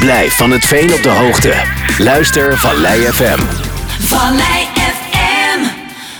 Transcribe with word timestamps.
Blijf 0.00 0.36
van 0.36 0.50
het 0.50 0.64
veen 0.64 0.92
op 0.92 1.02
de 1.02 1.08
hoogte. 1.08 1.54
Luister 1.98 2.58
Vallei 2.58 3.00
FM. 3.00 3.38
Vallei 4.06 4.64
FM, 4.74 5.60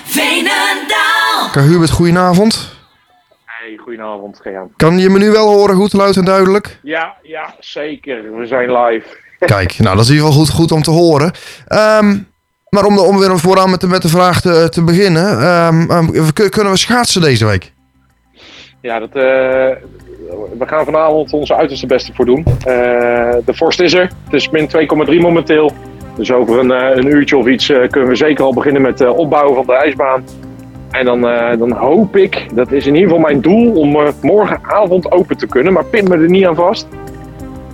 Veenendaal. 0.05 1.51
Kan 1.53 1.63
Hubert, 1.63 1.91
goedenavond. 1.91 2.75
Hey, 3.45 3.77
goedenavond, 3.83 4.39
Gean. 4.43 4.71
Kan 4.77 4.99
je 4.99 5.09
me 5.11 5.19
nu 5.19 5.31
wel 5.31 5.49
horen, 5.49 5.77
goed, 5.77 5.93
luid 5.93 6.17
en 6.17 6.25
duidelijk? 6.25 6.79
Ja, 6.83 7.15
ja, 7.23 7.55
zeker. 7.61 8.37
We 8.39 8.47
zijn 8.47 8.73
live. 8.73 9.07
Kijk, 9.39 9.79
nou 9.79 9.95
dat 9.97 10.05
is 10.05 10.11
in 10.11 10.15
ieder 10.17 10.29
geval 10.31 10.45
goed, 10.45 10.55
goed 10.55 10.73
om 10.73 10.83
te 10.83 10.91
horen. 10.91 11.33
Ehm, 11.67 12.19
maar 12.69 12.85
om, 12.85 12.95
de, 12.95 13.01
om 13.03 13.19
weer 13.19 13.39
vooraan 13.39 13.71
met 13.71 13.81
de, 13.81 13.87
met 13.87 14.03
de 14.03 14.09
vraag 14.09 14.41
te, 14.41 14.67
te 14.71 14.83
beginnen. 14.83 15.41
ehm, 15.41 15.91
ehm, 15.91 16.31
kun- 16.33 16.51
kunnen 16.51 16.73
we 16.73 16.79
schaatsen 16.79 17.21
deze 17.23 17.47
week? 17.47 17.73
Ja, 18.81 18.99
dat, 18.99 19.15
eh, 19.17 19.77
we 20.59 20.67
gaan 20.67 20.85
vanavond 20.85 21.33
onze 21.33 21.57
uiterste 21.57 21.87
beste 21.87 22.13
voor 22.15 22.25
doen. 22.25 22.45
Eh, 22.45 22.55
de 23.45 23.55
vorst 23.55 23.81
is 23.81 23.95
er. 23.95 24.11
Het 24.25 24.33
is 24.33 24.51
min 24.51 24.69
2,3 24.69 25.21
momenteel. 25.21 25.73
Dus 26.17 26.33
over 26.33 26.59
een, 26.59 26.71
eh, 26.71 26.97
een 26.97 27.07
uurtje 27.07 27.37
of 27.37 27.47
iets 27.47 27.71
eh, 27.71 27.89
kunnen 27.89 28.09
we 28.09 28.17
zeker 28.17 28.45
al 28.45 28.55
beginnen 28.55 28.83
met 28.83 28.99
het 28.99 29.09
opbouwen 29.09 29.55
van 29.55 29.67
de 29.67 29.75
ijsbaan. 29.75 30.25
En 30.91 31.05
dan, 31.05 31.21
dan 31.59 31.73
hoop 31.73 32.17
ik, 32.17 32.47
dat 32.55 32.73
is 32.73 32.87
in 32.87 32.95
ieder 32.95 33.09
geval 33.09 33.25
mijn 33.25 33.41
doel, 33.41 33.73
om 33.73 34.13
morgenavond 34.23 35.13
open 35.13 35.37
te 35.37 35.47
kunnen. 35.47 35.73
Maar 35.73 35.85
pin 35.85 36.09
me 36.09 36.15
er 36.15 36.31
niet 36.31 36.47
aan 36.47 36.55
vast. 36.55 36.87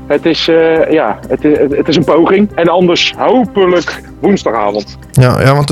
Het 0.06 0.26
is, 0.26 0.44
ja, 0.90 1.18
het, 1.28 1.42
het, 1.76 1.88
is 1.88 1.96
een 1.96 2.04
poging. 2.04 2.48
En 2.54 2.68
anders 2.68 3.14
hopelijk 3.18 4.02
woensdagavond. 4.20 4.98
Ja, 5.12 5.40
ja 5.40 5.54
want 5.54 5.68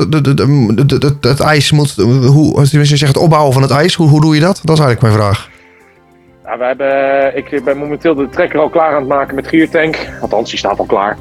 het 1.21 1.39
ijs 1.39 1.71
moet. 1.71 1.95
Hoe, 2.25 2.55
als 2.55 2.71
je 2.71 2.85
zegt 2.85 3.17
opbouwen 3.17 3.53
van 3.53 3.61
het 3.61 3.71
ijs, 3.71 3.95
hoe, 3.95 4.09
hoe 4.09 4.21
doe 4.21 4.35
je 4.35 4.41
dat? 4.41 4.61
Dat 4.63 4.77
is 4.77 4.83
eigenlijk 4.83 5.01
mijn 5.01 5.23
vraag. 5.23 5.49
Ja, 6.45 6.57
we 6.57 6.63
hebben, 6.63 7.37
ik 7.37 7.63
ben 7.63 7.77
momenteel 7.77 8.15
de 8.15 8.29
trekker 8.29 8.59
al 8.59 8.69
klaar 8.69 8.89
aan 8.93 8.99
het 8.99 9.07
maken 9.07 9.35
met 9.35 9.47
giertank. 9.47 10.09
Althans, 10.21 10.49
die 10.49 10.59
staat 10.59 10.79
al 10.79 10.85
klaar. 10.85 11.17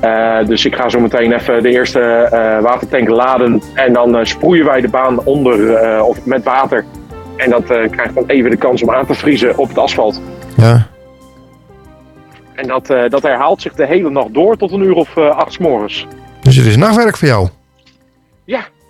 Eh, 0.00 0.46
dus 0.46 0.64
ik 0.64 0.74
ga 0.74 0.88
zo 0.88 1.00
meteen 1.00 1.32
even 1.32 1.62
de 1.62 1.70
eerste 1.70 2.00
eh, 2.00 2.62
watertank 2.62 3.08
laden. 3.08 3.62
En 3.74 3.92
dan 3.92 4.16
eh, 4.16 4.24
sproeien 4.24 4.64
wij 4.64 4.80
de 4.80 4.88
baan 4.88 5.24
onder 5.24 6.02
of 6.02 6.26
met 6.26 6.44
water. 6.44 6.84
En 7.36 7.50
dat 7.50 7.64
krijgt 7.64 8.14
dan 8.14 8.24
even 8.26 8.50
de 8.50 8.56
kans 8.56 8.82
om 8.82 8.90
aan 8.90 9.06
te 9.06 9.14
vriezen 9.14 9.58
op 9.58 9.68
het 9.68 9.78
asfalt. 9.78 10.20
Ja. 10.56 10.86
En 12.54 12.66
dat, 12.66 12.86
dat 12.86 13.22
herhaalt 13.22 13.62
zich 13.62 13.74
de 13.74 13.86
hele 13.86 14.10
nacht 14.10 14.34
door 14.34 14.56
tot 14.56 14.72
een 14.72 14.82
uur 14.82 14.94
of 14.94 15.16
acht 15.16 15.52
's 15.52 15.58
morgens. 15.58 16.06
Dus 16.42 16.56
het 16.56 16.66
is 16.66 16.76
nachtwerk 16.76 17.16
voor 17.16 17.28
jou. 17.28 17.48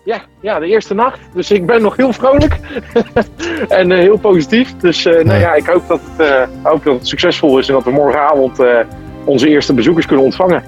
Ja, 0.09 0.15
ja, 0.15 0.23
ja, 0.41 0.59
de 0.59 0.67
eerste 0.67 0.95
nacht. 0.95 1.19
Dus 1.35 1.51
ik 1.51 1.67
ben 1.67 1.83
nog 1.83 1.97
heel 1.97 2.13
vrolijk. 2.13 2.59
en 3.69 3.93
eh, 3.93 3.99
heel 3.99 4.17
positief. 4.17 4.77
Dus 4.77 5.05
eh, 5.05 5.13
nou 5.13 5.39
Ja. 5.39 5.39
ja, 5.39 5.55
ik 5.55 5.67
hoop 5.67 5.89
dat, 5.89 6.01
het, 6.17 6.27
eh, 6.27 6.49
hoop 6.63 6.85
dat 6.85 6.95
het 6.95 7.09
succesvol 7.09 7.59
is. 7.59 7.69
En 7.69 7.75
dat 7.75 7.85
we 7.85 7.91
morgenavond 7.91 8.59
onze 9.25 9.49
eerste 9.49 9.75
bezoekers 9.75 10.07
kunnen 10.07 10.25
ontvangen. 10.25 10.65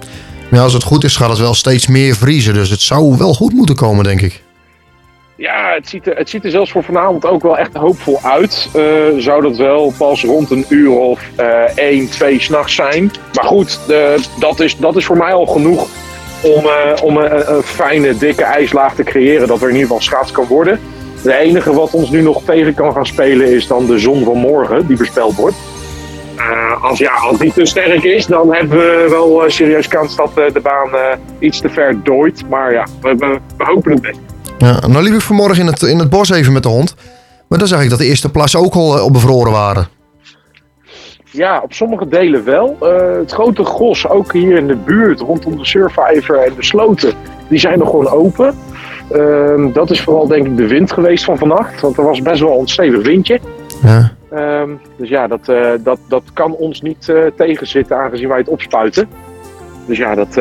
Maar 0.51 0.61
als 0.61 0.73
het 0.73 0.83
goed 0.83 1.05
is, 1.05 1.17
gaat 1.17 1.29
het 1.29 1.39
wel 1.39 1.55
steeds 1.55 1.87
meer 1.87 2.15
vriezen. 2.15 2.55
Dus 2.55 2.71
het 2.71 2.81
zou 2.81 3.17
wel 3.19 3.35
goed 3.35 3.53
moeten 3.53 3.77
komen, 3.77 4.05
denk 4.05 4.21
ik. 4.21 4.43
Ja, 5.37 5.73
het 5.75 5.89
ziet, 5.89 6.07
er, 6.07 6.17
het 6.17 6.31
ziet 6.31 6.45
er 6.45 6.51
zelfs 6.51 6.71
voor 6.71 6.85
vanavond 6.85 7.27
ook 7.27 7.43
wel 7.43 7.59
echt 7.59 7.75
hoopvol 7.75 8.19
uit. 8.23 8.69
Zou 9.19 9.43
dat 9.43 9.57
wel 9.57 9.93
pas 9.99 10.25
rond 10.25 10.51
een 10.51 10.65
uur 10.69 10.91
of 10.91 11.21
1, 11.75 12.09
2 12.09 12.41
s'nachts 12.41 12.75
zijn. 12.75 13.11
Maar 13.35 13.45
goed, 13.45 13.79
dat, 14.41 14.61
is, 14.61 14.77
dat 14.77 14.97
is 14.97 15.05
voor 15.05 15.17
mij 15.17 15.33
al 15.33 15.47
genoeg 15.47 15.89
om, 16.43 16.65
eh, 16.65 17.03
om 17.03 17.17
een, 17.17 17.55
een 17.55 17.63
fijne, 17.63 18.17
dikke 18.17 18.45
ijslaag 18.45 18.95
te 18.95 19.03
creëren. 19.03 19.49
Dat 19.49 19.61
er 19.61 19.69
in 19.69 19.75
ieder 19.75 19.87
geval 19.87 20.03
schaats 20.03 20.33
kan 20.33 20.47
worden. 20.47 20.81
De 21.23 21.35
enige 21.35 21.73
wat 21.73 21.91
ons 21.91 22.11
nu 22.11 22.23
nog 22.23 22.43
tegen 22.45 22.75
kan 22.75 22.93
gaan 22.93 23.07
spelen 23.07 23.55
is 23.55 23.67
dan 23.67 23.87
de 23.87 23.99
zon 23.99 24.25
van 24.25 24.37
morgen, 24.37 24.87
die 24.87 24.97
voorspeld 24.97 25.35
wordt. 25.35 25.57
Eh, 26.37 26.85
als, 26.85 26.99
ja, 26.99 27.13
als 27.13 27.39
die 27.39 27.53
te 27.53 27.67
sterk 27.67 28.03
is, 28.03 28.27
dan 28.27 28.55
hebben 28.55 28.79
we 28.79 29.07
wel 29.11 29.45
eh, 29.45 29.51
serieus 29.51 29.89
kans 29.89 30.17
dat 30.17 30.31
eh, 30.35 30.53
de 30.53 30.61
baan 30.61 30.95
eh, 30.95 31.17
iets 31.39 31.61
te 31.61 31.69
ver 31.69 32.03
dooit. 32.05 32.43
Maar 32.49 32.73
ja, 32.73 32.87
we, 33.01 33.15
we, 33.17 33.65
hopen 33.65 33.93
het 33.93 34.03
best. 34.03 34.19
Ja, 34.59 34.87
nou 34.87 35.03
liep 35.03 35.15
ik 35.15 35.21
vanmorgen 35.21 35.61
in 35.61 35.67
het, 35.67 35.83
in 35.83 35.99
het 35.99 36.11
bos 36.11 36.31
even 36.31 36.53
met 36.53 36.62
de 36.62 36.69
hond. 36.69 36.95
Maar 37.50 37.59
dan 37.59 37.69
zag 37.69 37.83
ik 37.83 37.91
dat 37.91 37.99
de 37.99 38.05
eerste 38.05 38.29
plassen 38.29 38.61
ook 38.61 38.75
eh, 38.75 38.81
al 38.81 39.11
bevroren 39.11 39.53
waren. 39.53 39.89
Ja, 41.33 41.61
op 41.63 41.73
sommige 41.73 42.09
delen 42.09 42.45
wel. 42.45 42.77
Eh, 42.81 43.17
het 43.19 43.33
grote 43.33 43.65
gros, 43.65 44.09
ook 44.09 44.33
hier 44.33 44.57
in 44.57 44.67
de 44.67 44.77
buurt, 44.77 45.21
rondom 45.21 45.57
de 45.57 45.65
survivor 45.65 46.37
en 46.37 46.53
de 46.57 46.65
sloten, 46.65 47.13
die 47.49 47.59
zijn 47.59 47.79
nog 47.79 47.91
gewoon 47.91 48.09
open. 48.09 48.55
Ehm, 49.11 49.73
dat 49.73 49.91
is 49.91 50.01
vooral 50.01 50.27
denk 50.27 50.47
ik 50.47 50.57
de 50.57 50.67
wind 50.67 50.93
geweest 50.93 51.25
van 51.25 51.39
vannacht, 51.39 51.81
want 51.81 51.97
er 51.97 52.05
was 52.05 52.23
best 52.23 52.41
wel 52.41 52.61
een 52.61 52.69
stevig 52.69 53.03
windje. 53.03 53.41
Ja. 53.83 54.13
Ehm, 54.31 54.71
dus 54.97 55.09
ja, 55.09 55.27
dat, 55.27 55.49
eh, 55.49 55.71
dat, 55.81 55.99
dat 56.09 56.23
kan 56.33 56.53
ons 56.53 56.81
niet 56.81 57.09
eh, 57.09 57.17
tegenzitten 57.37 57.97
aangezien 57.97 58.29
wij 58.29 58.39
het 58.39 58.49
opspuiten. 58.49 59.09
Dus 59.87 59.99
ja, 59.99 60.15
dat, 60.15 60.35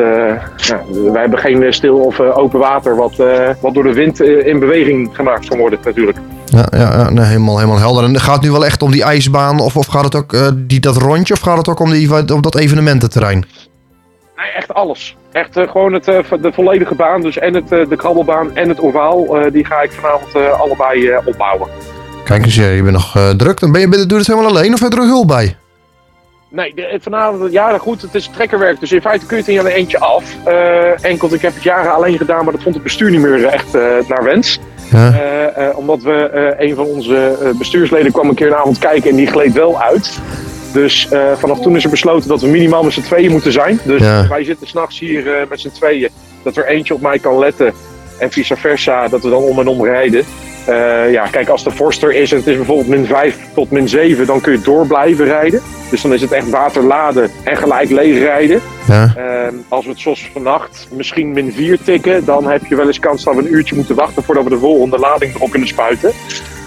ja, 0.56 0.80
wij 1.12 1.20
hebben 1.20 1.38
geen 1.38 1.72
stil 1.72 1.98
of 1.98 2.20
open 2.20 2.58
water 2.58 2.96
wat, 2.96 3.16
wat 3.60 3.74
door 3.74 3.82
de 3.82 3.92
wind 3.92 4.20
in 4.20 4.58
beweging 4.58 5.10
gemaakt 5.12 5.48
kan 5.48 5.58
worden 5.58 5.78
natuurlijk. 5.84 6.18
Ja, 6.50 6.66
ja, 6.70 7.10
nee, 7.10 7.24
helemaal, 7.24 7.58
helemaal 7.58 7.78
helder. 7.78 8.04
En 8.04 8.20
gaat 8.20 8.34
het 8.34 8.42
nu 8.42 8.50
wel 8.50 8.64
echt 8.64 8.82
om 8.82 8.90
die 8.90 9.02
ijsbaan? 9.02 9.60
Of, 9.60 9.76
of 9.76 9.86
gaat 9.86 10.04
het 10.04 10.14
ook 10.14 10.32
eh, 10.32 10.48
die, 10.54 10.80
dat 10.80 10.96
rondje? 10.96 11.34
Of 11.34 11.40
gaat 11.40 11.56
het 11.56 11.68
ook 11.68 11.80
om, 11.80 11.90
die, 11.90 12.34
om 12.34 12.42
dat 12.42 12.56
evenemententerrein? 12.56 13.46
Nee, 14.36 14.50
echt 14.56 14.74
alles. 14.74 15.16
Echt 15.32 15.56
eh, 15.56 15.70
gewoon 15.70 15.92
het, 15.92 16.08
eh, 16.08 16.18
de 16.40 16.52
volledige 16.52 16.94
baan. 16.94 17.20
Dus 17.20 17.38
en 17.38 17.54
het, 17.54 17.68
de 17.68 17.96
krabbelbaan 17.96 18.56
en 18.56 18.68
het 18.68 18.80
ovaal. 18.80 19.50
die 19.52 19.64
ga 19.64 19.80
ik 19.80 19.92
vanavond 19.92 20.34
allebei 20.60 21.16
opbouwen. 21.24 21.68
Kijk 22.24 22.44
eens, 22.44 22.54
je 22.54 22.64
je 22.64 22.82
bent 22.82 22.94
nog 22.94 23.34
druk. 23.36 23.60
Dan 23.60 23.72
ben 23.72 23.80
je, 23.80 23.88
ben, 23.88 23.98
doe 23.98 24.08
je 24.08 24.24
het 24.24 24.26
helemaal 24.26 24.50
alleen 24.50 24.74
of 24.74 24.80
heb 24.80 24.92
je 24.92 24.98
er 24.98 25.04
hulp 25.04 25.26
bij? 25.26 25.56
Nee, 26.50 26.74
de, 26.74 26.98
vanavond, 27.02 27.52
ja 27.52 27.78
goed, 27.78 28.02
het 28.02 28.14
is 28.14 28.28
trekkerwerk. 28.28 28.80
Dus 28.80 28.92
in 28.92 29.00
feite 29.00 29.26
kun 29.26 29.36
je 29.36 29.42
het 29.42 29.52
in 29.52 29.62
je 29.62 29.74
eentje 29.74 29.98
af. 29.98 30.24
Enkel, 31.00 31.34
ik 31.34 31.42
heb 31.42 31.54
het 31.54 31.62
jaren 31.62 31.94
alleen 31.94 32.16
gedaan, 32.16 32.44
maar 32.44 32.52
dat 32.52 32.62
vond 32.62 32.74
het 32.74 32.84
bestuur 32.84 33.10
niet 33.10 33.20
meer 33.20 33.44
echt 33.44 33.72
naar 34.08 34.24
wens. 34.24 34.60
Ja. 34.90 35.12
Eh, 35.12 35.68
eh, 35.68 35.78
omdat 35.78 36.02
we, 36.02 36.12
eh, 36.12 36.68
een 36.68 36.74
van 36.74 36.84
onze 36.84 37.36
bestuursleden 37.58 38.12
kwam 38.12 38.28
een 38.28 38.34
keer 38.34 38.46
een 38.46 38.54
avond 38.54 38.78
kijken 38.78 39.10
en 39.10 39.16
die 39.16 39.26
gleed 39.26 39.52
wel 39.52 39.80
uit. 39.80 40.18
Dus 40.72 41.08
vanaf 41.36 41.60
toen 41.60 41.76
is 41.76 41.84
er 41.84 41.90
besloten 41.90 42.28
dat 42.28 42.40
we 42.40 42.48
minimaal 42.48 42.82
met 42.82 42.92
z'n 42.92 43.00
tweeën 43.00 43.30
moeten 43.30 43.52
zijn. 43.52 43.80
Dus 43.84 44.02
Ja. 44.02 44.28
wij 44.28 44.44
zitten 44.44 44.66
s'nachts 44.66 44.98
hier 44.98 45.46
met 45.48 45.60
z'n 45.60 45.70
tweeën. 45.70 46.08
Dat 46.42 46.56
er 46.56 46.66
eentje 46.66 46.94
op 46.94 47.00
mij 47.00 47.18
kan 47.18 47.38
letten 47.38 47.72
en 48.18 48.30
vice 48.30 48.56
versa, 48.56 49.08
dat 49.08 49.22
we 49.22 49.30
dan 49.30 49.42
om 49.42 49.58
en 49.58 49.68
om 49.68 49.84
rijden. 49.84 50.24
Eh, 50.70 51.12
ja, 51.12 51.26
kijk, 51.26 51.48
als 51.48 51.64
de 51.64 51.70
vorster 51.70 52.14
is 52.14 52.30
en 52.30 52.38
het 52.38 52.46
is 52.46 52.56
bijvoorbeeld 52.56 52.88
min 52.88 53.06
5 53.06 53.36
tot 53.54 53.70
min 53.70 53.88
7, 53.88 54.26
dan 54.26 54.40
kun 54.40 54.52
je 54.52 54.60
door 54.60 54.86
blijven 54.86 55.24
rijden. 55.24 55.62
Dus 55.90 56.02
dan 56.02 56.12
is 56.12 56.20
het 56.20 56.32
echt 56.32 56.50
water 56.50 56.82
laden 56.82 57.30
en 57.44 57.56
gelijk 57.56 57.90
leeg 57.90 58.18
rijden. 58.18 58.60
Ja. 58.88 59.14
Ehm, 59.16 59.54
als 59.68 59.84
we 59.84 59.90
het 59.90 60.00
zoals 60.00 60.30
vannacht 60.32 60.88
misschien 60.90 61.32
min 61.32 61.52
4 61.52 61.78
tikken, 61.84 62.24
dan 62.24 62.50
heb 62.50 62.66
je 62.66 62.76
wel 62.76 62.86
eens 62.86 62.98
kans 62.98 63.24
dat 63.24 63.34
we 63.34 63.40
een 63.40 63.54
uurtje 63.54 63.74
moeten 63.74 63.94
wachten 63.94 64.22
voordat 64.22 64.44
we 64.44 64.50
de 64.50 64.58
volgende 64.58 64.98
lading 64.98 65.34
erop 65.34 65.50
kunnen 65.50 65.68
spuiten. 65.68 66.12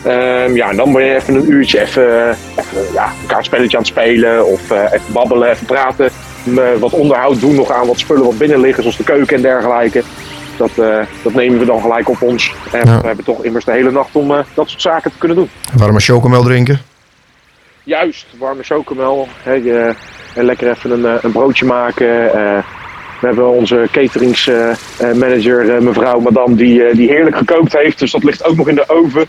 Ehm, 0.03 0.55
ja, 0.55 0.69
en 0.69 0.75
dan 0.75 0.91
ben 0.91 1.03
je 1.03 1.15
even 1.15 1.35
een 1.35 1.51
uurtje 1.51 1.81
even, 1.81 2.29
even 2.55 2.93
ja, 2.93 3.05
een 3.05 3.27
kaartspelletje 3.27 3.77
aan 3.77 3.83
het 3.83 3.91
spelen 3.91 4.45
of 4.45 4.71
eh, 4.71 4.83
even 4.83 5.13
babbelen, 5.13 5.49
even 5.49 5.65
praten. 5.65 6.09
M, 6.43 6.57
eh, 6.57 6.65
wat 6.79 6.93
onderhoud 6.93 7.39
doen 7.39 7.55
nog 7.55 7.71
aan 7.71 7.87
wat 7.87 7.99
spullen 7.99 8.25
wat 8.25 8.37
binnen 8.37 8.59
liggen, 8.59 8.83
zoals 8.83 8.97
de 8.97 9.03
keuken 9.03 9.35
en 9.35 9.41
dergelijke. 9.41 10.03
Dat, 10.67 10.85
eh, 10.85 11.05
dat 11.23 11.33
nemen 11.33 11.59
we 11.59 11.65
dan 11.65 11.81
gelijk 11.81 12.09
op 12.09 12.21
ons. 12.21 12.53
En 12.71 12.87
Ja. 12.89 13.01
we 13.01 13.07
hebben 13.07 13.25
toch 13.25 13.43
immers 13.43 13.65
de 13.65 13.71
hele 13.71 13.91
nacht 13.91 14.15
om 14.15 14.31
eh, 14.31 14.39
dat 14.53 14.69
soort 14.69 14.81
zaken 14.81 15.11
te 15.11 15.17
kunnen 15.17 15.37
doen. 15.37 15.49
Warme 15.77 15.99
chocomel 15.99 16.43
drinken. 16.43 16.81
Juist, 17.83 18.25
warme 18.39 18.63
chocomel. 18.63 19.27
Hè, 19.43 19.53
je- 19.53 19.95
en 20.35 20.45
lekker 20.45 20.69
even 20.69 20.91
een, 20.91 21.05
eh, 21.05 21.13
een 21.23 21.31
broodje 21.31 21.65
maken. 21.65 22.33
eh. 22.33 22.63
we 23.21 23.29
hebben 23.29 23.49
onze 23.49 23.87
cateringsmanager, 23.91 25.83
mevrouw, 25.83 26.19
madame, 26.19 26.55
die, 26.55 26.83
eh, 26.83 26.95
die 26.95 27.09
heerlijk 27.09 27.37
gekookt 27.37 27.73
heeft. 27.73 27.99
Dus 27.99 28.11
dat 28.11 28.23
ligt 28.23 28.43
ook 28.45 28.55
nog 28.55 28.67
in 28.67 28.75
de 28.75 28.89
oven. 28.89 29.25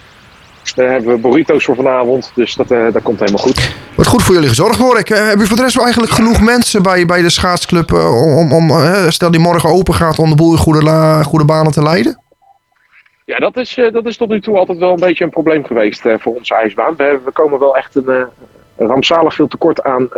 Daar 0.74 0.90
hebben 0.90 1.14
we 1.14 1.20
burrito's 1.20 1.64
voor 1.64 1.74
vanavond. 1.76 2.32
Dus 2.34 2.54
dat, 2.54 2.70
eh, 2.70 2.92
dat 2.92 3.02
komt 3.02 3.18
helemaal 3.20 3.42
goed. 3.42 3.74
Wordt 3.94 4.10
goed 4.10 4.22
voor 4.22 4.34
jullie 4.34 4.48
gezorgd 4.48 4.78
hoor 4.78 4.98
ik. 4.98 5.10
Eh, 5.10 5.28
heb 5.28 5.38
je 5.38 5.46
voor 5.46 5.56
de 5.56 5.62
rest 5.62 5.74
wel 5.74 5.84
eigenlijk 5.84 6.14
genoeg 6.14 6.40
mensen 6.40 6.82
bij, 6.82 7.06
bij 7.06 7.22
de 7.22 7.30
schaatsclub 7.30 7.92
eh, 7.92 8.36
om, 8.38 8.52
om 8.52 8.70
stel 9.08 9.30
die 9.30 9.40
morgen 9.40 9.70
open 9.70 9.94
gaat 9.94 10.18
om 10.18 10.30
de 10.30 10.36
boel 10.36 10.52
in 10.52 10.58
goede, 10.58 10.82
la- 10.82 11.22
goede 11.22 11.44
banen 11.44 11.72
te 11.72 11.82
leiden? 11.82 12.18
Ja, 13.24 13.38
dat 13.38 13.56
is, 13.56 13.80
dat 13.92 14.06
is 14.06 14.16
tot 14.16 14.28
nu 14.28 14.40
toe 14.40 14.56
altijd 14.56 14.78
wel 14.78 14.92
een 14.92 15.00
beetje 15.00 15.24
een 15.24 15.30
probleem 15.30 15.64
geweest 15.64 16.00
voor 16.18 16.34
onze 16.34 16.54
ijsbaan. 16.54 16.94
We, 16.96 17.20
we 17.24 17.30
komen 17.30 17.58
wel 17.58 17.76
echt 17.76 17.94
een, 17.94 18.24
rampzalig 18.76 19.34
veel 19.34 19.48
tekort 19.48 19.82
aan 19.82 20.08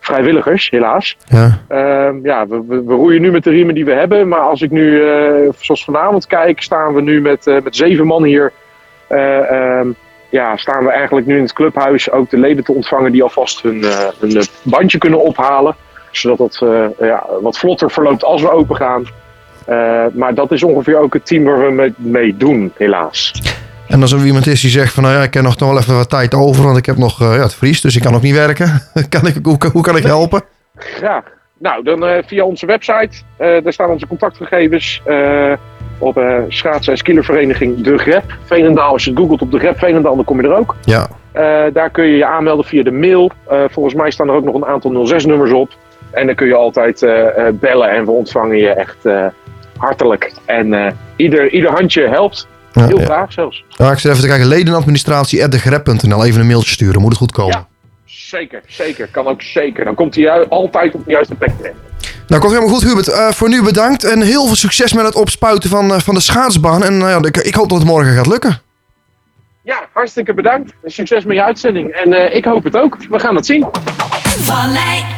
vrijwilligers, 0.00 0.70
helaas. 0.70 1.16
Ja. 1.26 1.58
Ehm, 1.68 2.16
ja, 2.22 2.46
we, 2.46 2.62
we, 2.68 2.82
we 2.84 2.94
roeien 2.94 3.20
nu 3.22 3.30
met 3.30 3.44
de 3.44 3.50
riemen 3.50 3.74
die 3.74 3.84
we 3.84 3.92
hebben. 3.92 4.28
Maar 4.28 4.40
als 4.40 4.62
ik 4.62 4.70
nu, 4.70 5.02
zoals 5.60 5.84
vanavond 5.84 6.26
kijk, 6.26 6.62
staan 6.62 6.94
we 6.94 7.00
nu 7.02 7.20
met, 7.20 7.44
met 7.64 7.76
zeven 7.76 8.06
man 8.06 8.24
hier. 8.24 8.52
Eh, 9.08 9.50
ehm, 9.50 9.88
ja, 10.30 10.56
staan 10.56 10.84
we 10.84 10.90
eigenlijk 10.90 11.26
nu 11.26 11.36
in 11.36 11.42
het 11.42 11.52
clubhuis 11.52 12.10
ook 12.10 12.30
de 12.30 12.38
leden 12.38 12.64
te 12.64 12.72
ontvangen 12.72 13.12
die 13.12 13.22
alvast 13.22 13.62
hun, 13.62 13.84
eh, 13.84 13.98
hun 14.18 14.36
eh, 14.36 14.42
bandje 14.62 14.98
kunnen 14.98 15.22
ophalen. 15.22 15.74
Zodat 16.10 16.58
eh, 16.62 16.84
ja, 17.08 17.26
wat 17.40 17.58
vlotter 17.58 17.90
verloopt 17.90 18.24
als 18.24 18.42
we 18.42 18.50
open 18.50 18.76
gaan. 18.76 19.06
Maar 20.12 20.34
dat 20.34 20.52
is 20.52 20.62
ongeveer 20.62 20.98
ook 20.98 21.14
het 21.14 21.26
team 21.26 21.44
waar 21.44 21.66
we 21.66 21.70
mee, 21.70 21.94
mee 21.96 22.36
doen, 22.36 22.72
helaas. 22.76 23.32
En 23.88 24.02
als 24.02 24.12
er 24.12 24.26
iemand 24.26 24.46
is 24.46 24.60
die 24.60 24.70
zegt 24.70 24.92
van 24.92 25.02
nou 25.02 25.14
ja, 25.14 25.22
ik 25.22 25.34
heb 25.34 25.42
nog, 25.42 25.58
nog 25.58 25.68
wel 25.68 25.78
even 25.78 25.96
wat 25.96 26.10
tijd 26.10 26.34
over, 26.34 26.64
want 26.64 26.76
ik 26.76 26.86
heb 26.86 26.96
nog, 26.96 27.18
ja, 27.18 27.26
het 27.26 27.54
vriest, 27.54 27.82
dus 27.82 27.96
ik 27.96 28.02
kan 28.02 28.14
ook 28.14 28.22
niet 28.22 28.34
werken. 28.34 28.82
kan 29.08 29.26
ik, 29.26 29.34
hoe, 29.42 29.56
hoe 29.72 29.82
kan 29.82 29.96
ik 29.96 30.02
helpen? 30.02 30.42
Graag. 30.76 31.24
nou, 31.58 31.82
dan 31.82 32.22
via 32.26 32.44
onze 32.44 32.66
website. 32.66 33.16
eh, 33.36 33.62
daar 33.62 33.72
staan 33.72 33.90
onze 33.90 34.06
contactgegevens. 34.06 35.02
Op 35.98 36.18
eh 36.18 36.38
schaatsen- 36.48 36.92
en 36.92 36.98
skielervereniging 36.98 37.80
De 37.80 37.98
Grep. 37.98 38.24
Veenendaal, 38.44 38.92
als 38.92 39.04
je 39.04 39.10
het 39.10 39.18
googelt 39.18 39.42
op 39.42 39.50
De 39.50 39.58
Grep 39.58 39.78
Veenendaal, 39.78 40.16
dan 40.16 40.24
kom 40.24 40.40
je 40.40 40.48
er 40.48 40.56
ook. 40.56 40.76
Ja. 40.84 41.08
Eh, 41.32 41.64
daar 41.72 41.90
kun 41.90 42.04
je 42.04 42.16
je 42.16 42.26
aanmelden 42.26 42.64
via 42.64 42.82
de 42.82 42.92
mail. 42.92 43.30
Eh, 43.48 43.60
volgens 43.70 43.94
mij 43.94 44.10
staan 44.10 44.28
er 44.28 44.34
ook 44.34 44.44
nog 44.44 44.54
een 44.54 44.66
aantal 44.66 45.06
06-nummers 45.06 45.52
op. 45.52 45.70
En 46.10 46.26
dan 46.26 46.34
kun 46.34 46.46
je 46.46 46.54
altijd 46.54 47.00
bellen 47.60 47.90
en 47.90 48.04
we 48.04 48.10
ontvangen 48.10 48.56
je 48.56 48.68
echt 48.68 48.96
hartelijk. 49.76 50.32
En 50.44 50.96
ieder, 51.16 51.50
ieder 51.50 51.70
handje 51.70 52.08
helpt. 52.08 52.48
Ja, 52.72 52.86
Heel 52.86 52.98
ja. 52.98 53.04
graag 53.04 53.32
zelfs. 53.32 53.64
Ja, 53.68 53.90
ik 53.92 53.98
zit 53.98 54.10
even 54.10 54.22
te 54.22 54.28
kijken. 54.28 54.46
Ledenadministratie.degrep.nl. 54.46 56.24
Even 56.24 56.40
een 56.40 56.46
mailtje 56.46 56.70
sturen. 56.70 57.00
Moet 57.00 57.08
het 57.10 57.18
goed 57.18 57.32
komen. 57.32 57.52
Ja. 57.54 57.66
Zeker, 58.04 58.62
zeker. 58.66 59.08
Kan 59.10 59.26
ook 59.26 59.42
zeker. 59.42 59.84
Dan 59.84 59.94
komt 59.94 60.14
hij 60.14 60.30
altijd 60.48 60.94
op 60.94 61.04
de 61.04 61.10
juiste 61.10 61.34
plek 61.34 61.50
terecht. 61.56 61.76
Nou, 62.26 62.40
komt 62.40 62.52
helemaal 62.52 62.74
goed, 62.74 62.84
Hubert. 62.88 63.08
Eh, 63.08 63.30
voor 63.30 63.48
nu 63.48 63.62
bedankt. 63.62 64.04
En 64.04 64.20
heel 64.22 64.46
veel 64.46 64.56
succes 64.56 64.92
met 64.92 65.04
het 65.04 65.14
opspuiten 65.14 65.70
van, 65.70 65.94
eh, 65.94 66.00
van 66.00 66.14
de 66.14 66.20
schaatsbaan. 66.20 66.84
En 66.84 66.98
nou 66.98 67.10
ja, 67.10 67.28
ik, 67.28 67.36
ik 67.36 67.54
hoop 67.54 67.68
dat 67.68 67.78
het 67.78 67.86
morgen 67.86 68.14
gaat 68.14 68.26
lukken. 68.26 68.60
Ja, 69.62 69.88
hartstikke 69.92 70.34
bedankt. 70.34 70.72
Succes 70.84 71.24
met 71.24 71.36
je 71.36 71.42
uitzending. 71.42 71.90
En 71.90 72.12
eh, 72.12 72.36
ik 72.36 72.44
hoop 72.44 72.64
het 72.64 72.76
ook. 72.76 72.96
We 73.10 73.18
gaan 73.18 73.36
het 73.36 73.46
zien. 73.46 73.66
Vallei 74.22 75.15